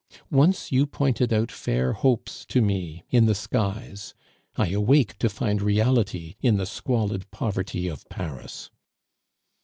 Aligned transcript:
"Once 0.31 0.71
you 0.71 0.87
pointed 0.87 1.31
out 1.31 1.51
fair 1.51 1.93
hopes 1.93 2.43
to 2.43 2.59
me 2.59 3.03
in 3.11 3.27
the 3.27 3.35
skies, 3.35 4.15
I 4.55 4.69
awake 4.69 5.19
to 5.19 5.29
find 5.29 5.61
reality 5.61 6.37
in 6.41 6.57
the 6.57 6.65
squalid 6.65 7.29
poverty 7.29 7.87
of 7.87 8.09
Paris. 8.09 8.71